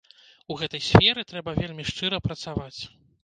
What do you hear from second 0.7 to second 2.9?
сферы трэба вельмі шчыра працаваць.